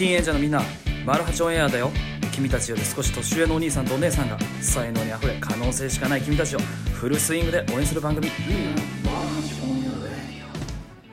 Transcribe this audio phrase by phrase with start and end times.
[0.00, 0.62] ティーンエイジャーのみんな
[1.04, 1.90] マルハチオンエアだよ。
[2.32, 6.58] 君たちより少し年上のお兄さんとお姉さんが才能にあふれ可能性しかない君たちを
[6.94, 8.30] フルスイングで応援する番組。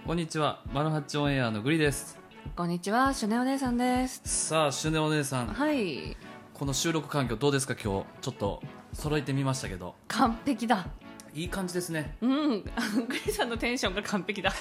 [0.06, 2.18] こんにちはマルハチオンエアのグリです。
[2.56, 4.22] こんにちは、シュネお姉さんです。
[4.24, 5.48] さあシュネお姉さん。
[5.48, 6.16] はい、
[6.54, 8.22] この収録環境どうですか今日？
[8.22, 8.64] ちょっと
[8.94, 9.96] 揃えてみましたけど。
[10.08, 10.88] 完璧だ。
[11.34, 12.16] いい感じですね。
[12.22, 12.72] うん、グ
[13.26, 14.54] リさんのテンションが完璧だ。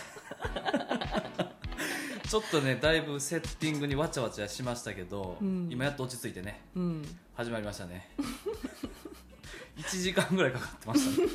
[2.29, 5.69] ちょっとねだいぶセッティングにわちゃわちゃしましたけど、うん。
[5.71, 7.03] 今やっと落ち着いてねうん、
[7.35, 8.09] 始まりましたね。
[9.79, 11.29] 1時間ぐらいかかってましたね。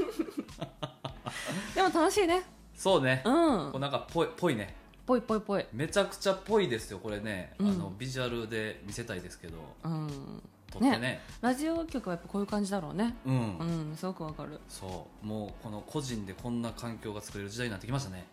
[1.75, 2.43] でも楽しいね。
[2.75, 3.71] そうね、うん。
[3.71, 4.75] こう、なんかぽいぽいね。
[5.05, 5.65] ぽいぽいぽい。
[5.71, 7.67] めちゃくちゃぽいですよこれね、うん。
[7.69, 9.57] あのビジュアルで見せたいですけど。
[9.83, 11.21] うん、撮ってね。
[11.41, 13.15] ラジオ局はやっぱこういう感じだろうね。
[13.25, 13.63] うん、う
[13.93, 14.59] ん、すごくわかる。
[14.67, 15.25] そう。
[15.25, 18.25] もうこの個人でこんな環境が作れる時代になってきましたね。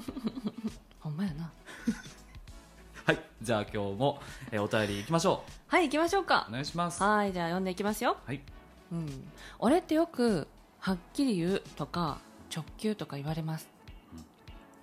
[1.00, 1.50] ほんまやな。
[3.50, 4.20] はいじゃあ今日も、
[4.52, 6.46] えーお便りいきましょはい、行きましょううか。
[6.48, 6.52] お。
[6.52, 7.02] 願いします。
[7.02, 8.16] はい、じゃあ読んでいきますよ。
[8.24, 8.40] はい。
[8.92, 9.08] うん、
[9.58, 10.46] 俺ってよく
[10.78, 12.20] はっきり言うとか
[12.54, 13.68] 直球とか言われます。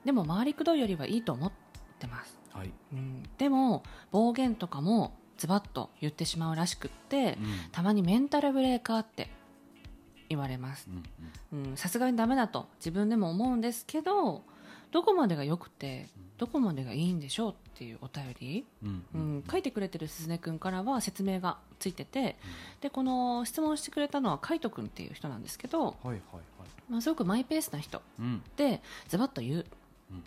[0.03, 1.51] でも回りくどいよりはいいと思っ
[1.97, 2.37] てます。
[2.51, 7.71] はい、うん、でも暴言とかもズバッと言ってしまうらしくってうん。
[7.71, 9.29] たまにメンタルブレーカーって
[10.27, 10.89] 言われます。
[11.53, 11.69] うん。
[11.69, 11.77] うん。
[11.77, 14.43] さすがにダメだと自分でも思うんですけど
[14.91, 19.05] どこまでが良くてどこまでがいいんでしょうっていうお便り、うん。
[19.13, 19.38] ううん。
[19.39, 22.38] ん、書いてくれてるすずねくんからは説明がついてて
[22.81, 26.21] でこの質問してくれたのはカイトくんっていう人なんですけど、はいはいはい。
[26.89, 28.43] まあ、すごくマイペースな人うん。
[28.55, 29.65] でズバッと言う、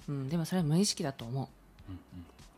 [0.09, 1.43] うん、でもそれは無意識だと思
[1.89, 1.93] う。
[1.93, 1.99] うん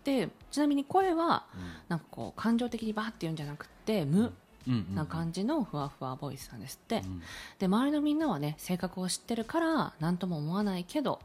[0.04, 1.60] でちなみに声はうん。
[1.88, 4.32] なんかこう感情的にバーって言うんじゃなくて無
[4.66, 4.74] うん。
[4.74, 7.22] うんな感じのふわふわボイスなんですって、うん。
[7.58, 11.20] で周りのみんなはね性格を知ってるから何とも思わないけど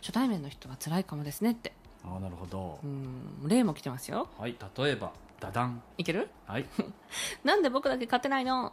[0.00, 1.72] 初対面の人は辛いかもですねって。
[2.04, 2.78] ああなるほど。
[2.82, 4.28] うん例も来てますよ。
[4.38, 5.82] はい例えばダダン。
[5.98, 6.28] いける？
[6.46, 6.66] はい。
[7.44, 8.72] なんで僕だけ勝てないの？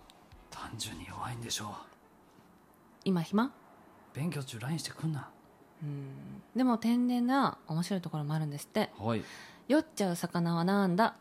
[0.49, 1.69] 単純に弱いんでしょう。
[3.05, 3.51] 今暇？
[4.13, 5.29] 勉強中 LINE してくんな。
[5.81, 6.41] うん。
[6.55, 8.91] でも天然な面白いところもあるんですって。
[8.97, 9.23] はい。
[9.67, 11.15] 酔っちゃう魚はなんだ？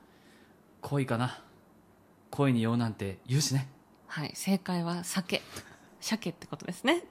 [0.82, 1.42] 恋かな？
[2.30, 3.68] 恋に酔うなんて言うしね。
[4.06, 5.40] はい正解は酒。
[6.00, 7.04] 鮭ってことですね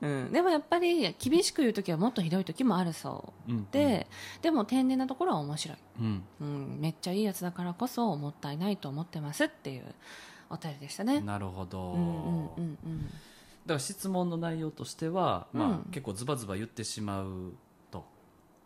[0.00, 3.52] うん、でもやっぱり厳しく言う時はもっとひどい時もあるそう。
[3.52, 3.68] うん。
[3.70, 4.06] で、
[4.40, 6.24] でも天然なところは面白い、うん。
[6.40, 9.84] うん、めっちゃいいやつだからこそもったいないと思ってますっていう
[10.50, 11.20] お便りでしたね。
[11.20, 13.06] なるほど、うんうんうんうん。
[13.06, 15.82] だから質問の内容としては、まあうん。
[15.90, 17.52] 結構ズバズバ言ってしまう
[17.90, 18.04] と、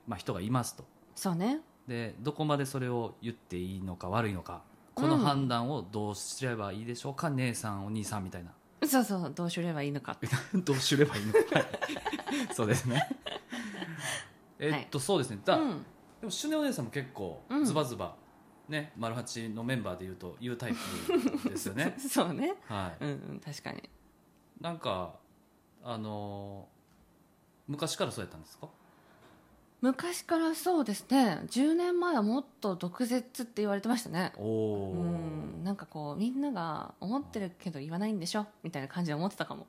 [0.06, 0.84] まあ、人がいますと。
[1.15, 1.61] そうね。
[1.87, 4.62] でどこまでそれを言っていいのか悪いのか。
[4.97, 8.53] このうん判断をどうすればいいでしょうか、姉さんお兄さんみたいな
[8.89, 10.17] そうそうどうすればいいのか。
[10.55, 11.39] どうすればいいのか。
[11.59, 11.67] はい。
[12.55, 13.09] そうですね。
[14.59, 15.41] えっと、そうですね。
[15.45, 15.83] だ、うん。
[16.21, 17.65] でもシュネお姉さんも結構うん。
[17.65, 18.17] ズバズバ、
[18.69, 20.75] ね丸八のメンバーで言うと言うタイ
[21.45, 21.95] プですよね。
[22.01, 22.55] そうね。
[22.69, 23.05] はい。
[23.05, 23.83] うんうん確かに。
[24.61, 25.15] なんか
[25.83, 26.77] あのー
[27.69, 28.69] 昔からそうやったんですか？
[29.87, 31.43] 昔からそうですね。
[31.47, 34.33] 10年前はもっと毒舌って言われてましたね。
[34.37, 35.63] うん。
[35.63, 39.69] なんかこうみんなが思ってるけど言わないんでしょみたいな感じで思ってたかも。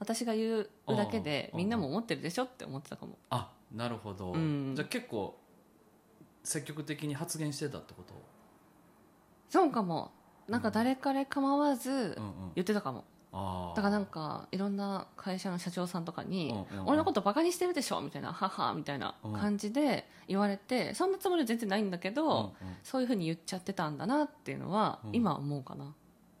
[0.00, 3.16] 私が言うだけでみんなも思ってるでしょって思ってたかも。
[3.30, 4.72] あなるほど、うん。
[4.74, 5.38] じゃあ結構
[6.42, 8.14] 積極的に発言してたってこと？
[9.50, 10.10] そうかも。
[10.48, 12.14] なんか誰彼構わずうんうん。
[12.56, 12.98] 言ってたかも。
[12.98, 22.24] ああだからなんかいろんな会社の社長さんとかにうんうんうん「俺のことバカにしてるでしょ」みたいな「はは」みたいな感じで言われてそんなつもりは全然ないんだけうんうん。
[22.24, 25.10] どそういうふうに言っちゃってたんだなっていうのはうん。
[25.14, 25.84] 今思うかな。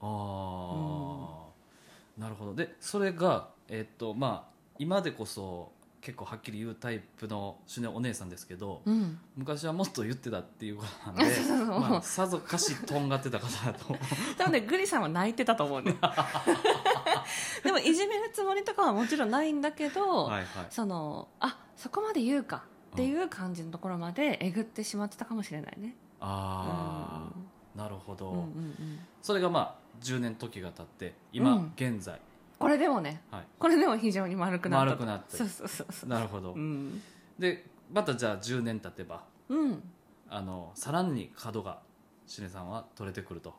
[0.00, 2.54] あ、なるほど。
[2.54, 9.18] でそれがえっとまあ今でこそ結構はっきり言うタイプのシュネお姉さんですけど、うん。
[9.36, 11.34] 昔はもっと言ってたっていうことなんで
[12.02, 13.96] さぞかしとんがってた方だと
[14.38, 15.96] 多分ねグリさんは泣いてたと思うね。
[17.64, 20.66] でもいじめるつもりとかはもちろんないんだけど、はいはい。
[20.70, 25.96] そのあそこまで言うかっていう感じのところまでえぐってしまってたかもしれないね。
[26.20, 27.28] あ
[27.76, 28.98] あ、なるほど、うんうんうん。
[29.22, 31.72] それがまあ10年時が経って今、うん。
[31.76, 32.20] 現在
[32.58, 33.44] これでもねはい。
[33.58, 35.04] これでも非常に丸くなったと。
[35.04, 36.08] 丸くなってそうそうそうそう。
[36.10, 37.00] なるほど、うん。
[37.38, 39.82] でまたじゃあ10年経てばうん。
[40.28, 41.80] あのさらに角が
[42.26, 43.54] しねさんは取れてくると。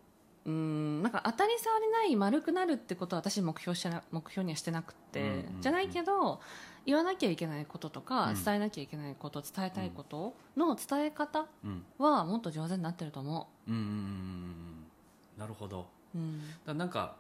[0.46, 1.02] うん。
[1.02, 6.40] なんか当たり障りない丸くなるってことは私目標してな目標にはしてなくて、うんうんうんじゃないけど
[6.86, 8.44] 言わなきゃいけないこととか、うん。
[8.44, 11.86] 伝えなきゃいけないこと伝えたいことの伝え方うん。
[11.98, 13.72] はもっと上手になってると思う。
[13.72, 14.86] んうんうんうん
[15.38, 15.88] なるほど。
[16.14, 16.42] う、うん。
[16.66, 17.16] だなんか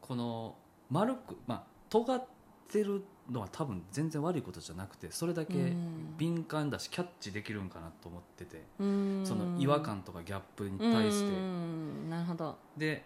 [0.00, 0.54] この
[0.92, 2.24] 丸くまあ尖っ
[2.70, 6.14] てるのは多分全然悪いことじゃなくてそれだけうん。
[6.18, 9.22] 敏感だしキャッチできるんかなと思ってて、うん。
[9.24, 12.10] その違和感とかギャップに対して、うん。
[12.10, 12.56] なるほど。
[12.76, 13.04] で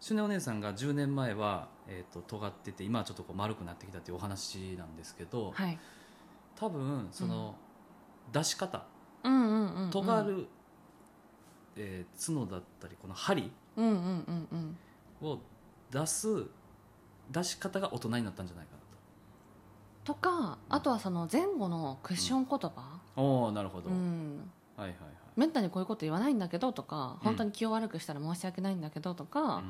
[0.00, 5.78] シュネお姉さんが10年前は、えー、と尖ってて今はちょっとこう丸くなってきたっていうお話なんですけど、はい。
[6.56, 7.54] 多分その、
[8.32, 8.84] 出し方。
[9.22, 9.90] うんうんうんうん。
[9.90, 10.46] 尖る、
[11.76, 13.50] えー角だったりこの針
[15.22, 15.38] を
[15.90, 16.46] 出す
[17.30, 18.78] 出し方が大人になったんじゃないかな
[20.04, 20.14] と。
[20.14, 22.58] かあとはその前後のクッション言葉。
[22.58, 22.72] と
[23.16, 24.50] おおなるほど、うん。
[24.76, 25.10] はいはいはい。
[25.36, 27.24] めったにこういうこと言わないんだけどとかうん。
[27.24, 29.62] 本当に気を悪くしたら申し訳ないんだけどとか、うんうん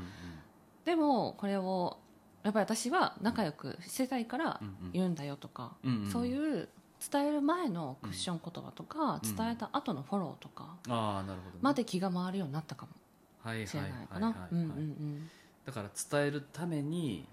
[0.85, 1.97] でもこれを
[2.43, 4.61] やっぱり私は仲良くしてたいから
[4.93, 6.69] 言うんだよとか、うんうんそういう
[7.11, 12.93] 伝える前のクッション言葉とか、うん伝えた後のフォローとかああなるほど、ね、まで気が回るようになったかも。
[13.67, 14.49] しれないかな
[15.65, 17.27] だから伝えるために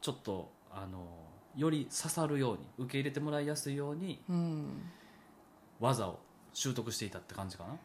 [0.00, 1.06] ちょっとあの
[1.56, 4.82] より刺さるように受け入れてもらいやすいようにうん。
[5.80, 6.18] 技を
[6.52, 7.76] 習得していたって感じかな？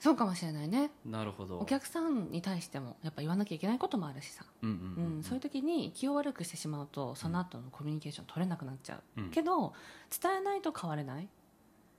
[0.00, 0.92] そうかもしれないね。
[1.04, 1.58] なるほど。
[1.58, 5.18] お客さんに対してもやっぱ言わなきゃいけないこともあるしさ、うんうんううん。
[5.18, 5.22] ん。
[5.24, 9.30] そういう時に気を悪くしてしまうとその後のコミュニケーション取れなくなっちゃう、うん。
[9.30, 9.74] けど
[10.22, 11.28] 伝えないと変われない。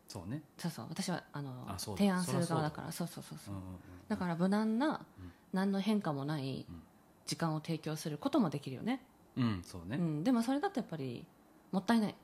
[0.08, 0.42] そうね。
[0.58, 0.86] そうそう。
[0.90, 2.00] 私はあのあそうだ。
[2.00, 2.92] 提案する側だから。
[2.94, 3.78] そうそうそうそううんうんうん。
[4.08, 6.84] だから無難な、うん何の変化もないうん。
[7.26, 9.04] 時間を提供することもできるよね、
[9.38, 9.98] うんそうね。
[9.98, 11.28] うん、でもそれだとやっぱり
[11.72, 12.16] もったいない、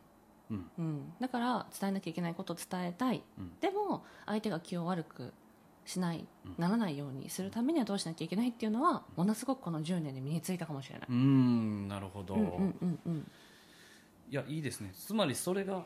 [0.50, 0.72] うん。
[0.80, 3.22] うん、だから伝えなきゃいけないことを伝えたい。
[3.38, 3.51] うん。
[3.60, 5.31] でも相手が気を悪く
[5.86, 6.56] しない、うん。
[6.57, 13.31] ならないようにするためにはどうしなきゃいけないっていうのはものすごくこの10年で身についたかもしれない、うーんなるほど、うんうんうんうん。
[14.31, 14.92] いやいいですね。
[14.95, 15.86] つまりそれが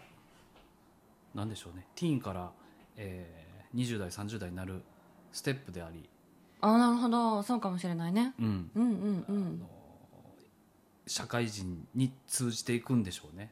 [1.35, 1.85] なんでしょうね。
[1.95, 2.51] ティーンから、
[2.95, 4.81] えー、20代30代になる
[5.33, 6.09] ステップであり、
[6.61, 7.43] ああなるほど。
[7.43, 8.33] そうかもしれないね。
[8.39, 8.71] うん。
[8.75, 9.61] うんうんうん。
[11.07, 13.51] 社会人に通じていくんでしょうね。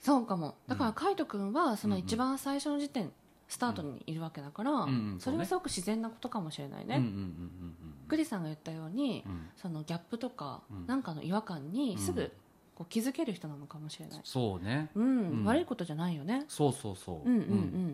[0.00, 0.54] そうかも。
[0.66, 0.94] だからうん。
[0.94, 2.06] 海斗君はそのうんうん。
[2.06, 3.10] 一番最初の時点
[3.48, 7.74] スタートにいるわけだから、んうんそれはすごく自然なことかもしれないね、うんうんうんうん
[8.06, 9.32] グリさんが言ったように、うん。
[9.32, 10.86] うんそのギャップとか、うん。
[10.86, 12.16] なんかの違和感にすうん。
[12.16, 12.32] ぐ
[12.74, 14.90] こう気づける人なのかもしれない、そうね。
[14.94, 15.30] うん。
[15.30, 15.44] うん。
[15.44, 17.48] 悪いことじゃないよね、そうそうそう,、うんうんうん。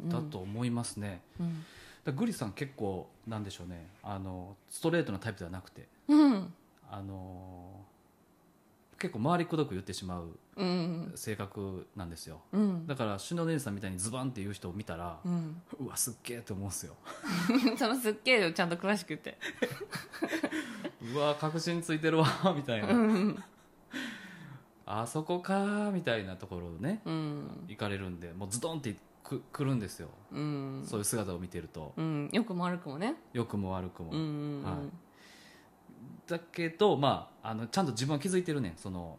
[0.04, 0.08] うん。
[0.08, 1.22] だと思いますね。
[1.38, 1.64] うん
[2.06, 3.88] グリさん結構なんでしょうね。
[4.02, 5.86] あのストレートなタイプではなくて。
[6.08, 6.52] うん。
[6.90, 7.84] あの
[8.98, 11.12] 結構回りくどく言ってしまううん。
[11.14, 12.40] 性格なんですよ。
[12.52, 12.86] うん。
[12.86, 15.62] だから篠姉さんみたいにズバンっていう人を見たら、うん。
[15.80, 16.96] うわすっげえって思うんですよ。
[17.78, 19.38] そのすっげえちゃんと詳しく言って。
[21.14, 23.42] うわ確信ついてるわ みたいな、うん。
[24.84, 27.64] あそこかーみたいなところをねうん。
[27.68, 28.96] 行かれるんでもうズドンって
[29.30, 30.82] く来るんですよ、うん。
[30.84, 31.92] そういう姿を見てると。
[31.96, 32.28] うん。
[32.32, 33.14] よくも悪くもね。
[33.32, 34.22] 良くも悪くも、うんう
[34.60, 34.74] んはい。
[36.26, 38.72] だけど、まあ、あのちゃんと自分は気づいてるねん。
[38.76, 39.18] その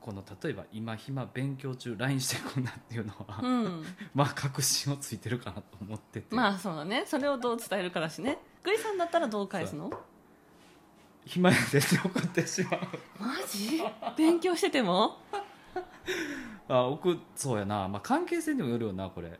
[0.00, 3.84] この例えば今暇勉強中 LINE してくんなっていうのは、うん、う ん
[4.14, 7.04] まあ確信をついてるかなと思ってて、まあそうだね。
[7.06, 8.38] それをどう伝えるかだしね。
[8.64, 9.90] グリさんだったらどう返すの？
[11.24, 12.80] 暇やでって送ってしまう。
[13.20, 13.80] マジ？
[14.16, 15.18] 勉強してても？
[16.74, 19.38] あ送そうやな、まあ、関係性にもよるよなこれ。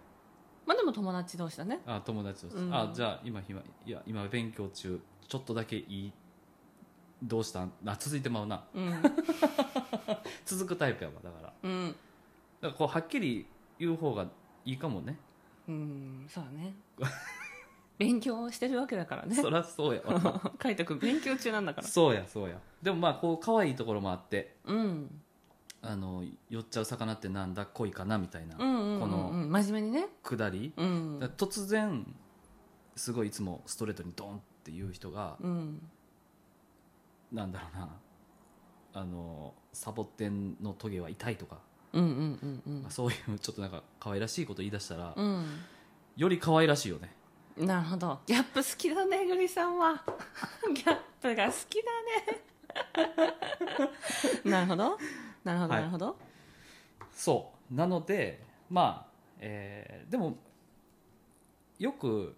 [0.66, 1.80] まあでも友達同士だね。
[1.86, 2.74] あ友達として、うん。
[2.74, 6.12] あじゃあ今暇いや今勉強中ちょっとだけいい
[7.22, 7.72] どうしたん？
[7.86, 8.64] あ続いてまうな。
[8.74, 8.92] うん。
[10.44, 11.42] 続くタイプやわだから。
[11.42, 11.96] だかうん
[12.60, 13.46] らこうはっきり
[13.78, 14.26] 言う方が
[14.64, 15.18] いいかもね。
[15.68, 16.74] うんそうだね。
[17.98, 19.34] 勉強してるわけだからね。
[19.34, 20.20] そりゃそうやわ。
[20.58, 21.86] 海斗君勉強中なんだから。
[21.86, 22.58] そうやそうや。
[22.82, 24.56] でもまあこう可愛いところもあって。
[24.64, 25.21] うん
[25.82, 27.66] あの寄っちゃう魚ってなんだ？
[27.66, 28.16] 恋かな？
[28.18, 28.56] みたいな。
[28.56, 30.06] このうん真面目にね。
[30.22, 31.18] くだり、うん。
[31.36, 32.06] 突然
[32.94, 35.82] すごいいつもストレートにドンっていう人が、うん。
[37.32, 37.88] なんだろうな。
[38.94, 41.58] あのサボテンのトゲは痛いとか、
[41.94, 45.46] うんうんうんまあ、そういうちょっとなんか可愛らしいこと言い出したら、うん。
[46.16, 47.10] より可愛らしいよね。
[47.56, 48.20] うんなるほど。
[48.26, 50.02] ギャップ好きだねグリさんは。
[50.74, 51.90] ギャップが好きだ
[52.30, 53.90] ね。
[54.50, 54.98] なるほど
[55.44, 56.16] なるほどはないるほど。
[57.12, 57.74] そう。
[57.74, 60.36] なのでまあ、えーでも
[61.78, 62.36] よく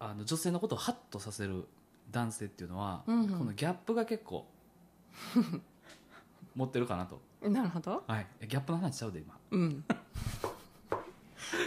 [0.00, 1.66] ああの女性のことをハッとさせる
[2.10, 3.28] 男性っていうのは、うんうん。
[3.38, 4.46] このギャップが結構
[6.54, 8.02] 持ってるかなと、なるほど。
[8.06, 9.38] はい、ギャップの話しちゃうで今。
[9.50, 9.84] うん。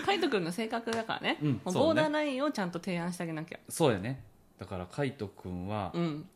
[0.05, 1.61] 海斗君の性格だからね,、うん。
[1.63, 3.59] ボーダーラインをちゃんと提案してあげなきゃ。
[3.69, 4.23] そうやね。
[4.57, 6.29] だから海斗君は、うん。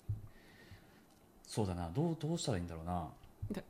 [1.45, 1.89] そうだな。
[1.89, 3.01] どうどうしたらいいんだろうな。
[3.01, 3.07] で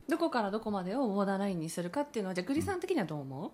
[0.08, 3.50] どこからどこまでをボーダーラインにするかっていうのはじゃあグリさん的にはどう思う、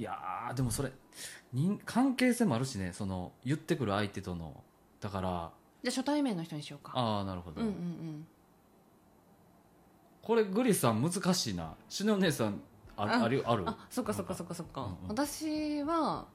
[0.00, 0.92] いやーでもそれ
[1.52, 4.62] 人関係性もあるしねその言ってくる相手との。
[5.00, 6.92] だからじゃあ初対面の人にしようか。
[6.94, 8.26] ああなるほど、うんうんうん。
[10.22, 11.74] これグリさん難しいな。
[11.88, 12.60] しのお姉さん
[12.96, 13.62] あああるある？
[13.66, 14.94] あそっかそっかそっかそっか、うんうん。
[15.08, 16.26] 私は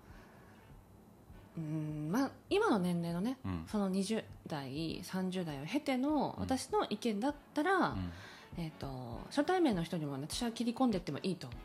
[1.57, 3.65] うんまあ今の年齢のねうん。
[3.67, 6.43] その20代30代を経てのうん。
[6.43, 8.11] 私の意見だったら、うん。
[8.57, 11.55] えー、と初対面の人にも、ね、私は切り込んでいってもいいと思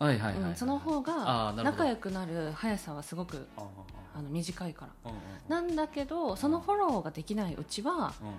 [0.00, 3.46] う、はいはいその方あが仲良くなる速さはすごく
[4.14, 5.12] あの短いから。
[5.48, 8.34] なんだけどそのフォローができないうちはうん。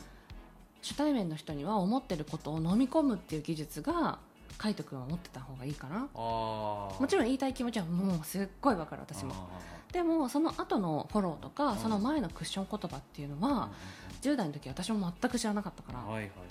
[0.82, 4.18] 初対面の人には思ってることを飲み込むっていう技術が
[4.58, 5.98] 海斗君は持ってた方がいいかな。
[5.98, 9.34] ああもちろん言いたい気持ちはもうすっごいわかる私も。
[9.92, 11.78] でもその後のフォローとかん。
[11.78, 13.70] その前のクッション言葉っていうのは
[14.22, 16.00] 10代の時私も全く知らなかったから、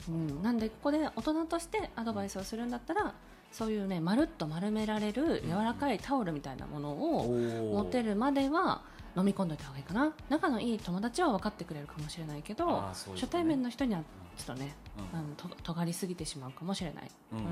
[0.08, 3.14] うん、なんでここで大人としてアドバイスをするんだったら
[3.50, 7.28] そういうねまるっと丸められる柔らかいタオルみたいなものを
[7.72, 8.82] 持てるるまでは
[9.16, 10.12] 飲み込んでおいた方がいいかな。
[10.28, 12.72] 仲のいい友達は分かってくれるかもしれないけどね。
[13.14, 14.02] 初対面の人には
[14.36, 14.74] ちょっとね、
[15.12, 15.18] うん。
[15.18, 17.50] あのと尖りすぎてしまうかもしれない、うんうんうん。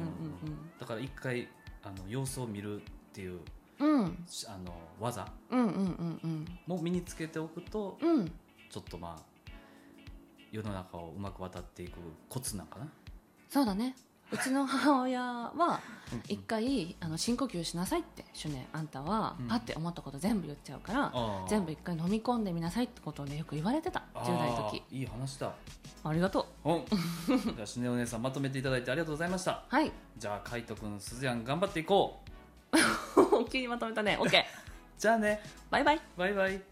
[0.78, 1.49] だから一回
[1.82, 3.40] あの様子を見るっていう
[3.78, 4.04] うん。
[4.49, 6.58] あの技うんうんうんうん。
[6.66, 8.26] も身につけておくとうん。
[8.70, 9.50] ちょっとまあ
[10.50, 12.88] 世の中をうまく渡っていくコツなんかな。
[13.49, 13.94] そうだね
[14.30, 15.80] うちの母親は
[16.28, 19.49] 一回あの深呼吸しなさいってシュネあんたはうん。
[19.49, 21.12] パッて思ったこと全部言っちゃうから、
[21.49, 24.25] 全部一回飲み込んでみなさいってことをねよく言われてたあー。
[24.25, 24.82] 10代の時。
[24.90, 25.52] いい話だ。
[26.04, 26.70] ありがとう。
[26.70, 26.85] お
[27.54, 29.64] じゃあしねお姉さんまとめていただいてありがとうございました。
[29.68, 29.90] はい。
[30.16, 32.20] じゃあ海斗くんすずやん頑張っていこ
[32.73, 33.49] う。
[33.50, 34.18] 急にまとめたね。
[34.20, 34.30] OK
[34.99, 35.40] じゃあね。
[35.70, 36.00] バイバイ。
[36.16, 36.62] バイバイ